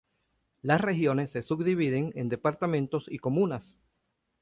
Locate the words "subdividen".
1.43-2.11